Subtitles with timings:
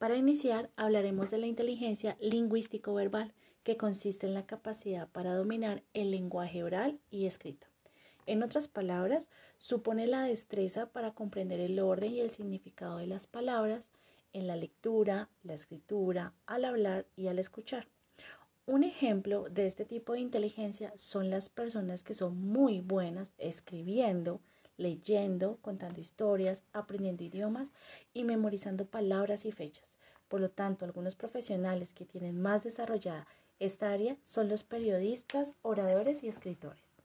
[0.00, 6.10] Para iniciar, hablaremos de la inteligencia lingüístico-verbal, que consiste en la capacidad para dominar el
[6.10, 7.66] lenguaje oral y escrito.
[8.24, 9.28] En otras palabras,
[9.58, 13.90] supone la destreza para comprender el orden y el significado de las palabras
[14.32, 17.86] en la lectura, la escritura, al hablar y al escuchar.
[18.64, 24.40] Un ejemplo de este tipo de inteligencia son las personas que son muy buenas escribiendo,
[24.80, 27.72] leyendo, contando historias, aprendiendo idiomas
[28.12, 29.96] y memorizando palabras y fechas.
[30.28, 33.26] Por lo tanto, algunos profesionales que tienen más desarrollada
[33.58, 36.99] esta área son los periodistas, oradores y escritores.